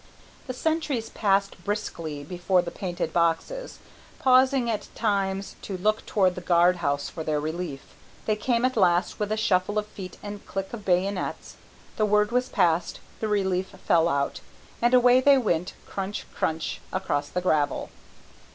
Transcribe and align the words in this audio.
The 0.47 0.53
sentries 0.55 1.11
paced 1.11 1.63
briskly 1.63 2.23
before 2.23 2.63
the 2.63 2.71
painted 2.71 3.13
boxes, 3.13 3.77
pausing 4.17 4.67
at 4.67 4.87
times 4.95 5.57
to 5.61 5.77
look 5.77 6.03
toward 6.07 6.33
the 6.33 6.41
guard 6.41 6.77
house 6.77 7.07
for 7.07 7.23
their 7.23 7.39
relief. 7.39 7.93
They 8.25 8.35
came 8.35 8.65
at 8.65 8.75
last, 8.75 9.19
with 9.19 9.31
a 9.31 9.37
shuffle 9.37 9.77
of 9.77 9.85
feet 9.85 10.17
and 10.23 10.43
click 10.47 10.73
of 10.73 10.83
bayonets, 10.85 11.55
the 11.97 12.07
word 12.07 12.31
was 12.31 12.49
passed, 12.49 12.99
the 13.19 13.27
relief 13.27 13.75
fell 13.87 14.09
out, 14.09 14.39
and 14.81 14.95
away 14.95 15.21
they 15.21 15.37
went, 15.37 15.75
crunch, 15.85 16.25
crunch, 16.33 16.81
across 16.91 17.29
the 17.29 17.39
gravel. 17.41 17.91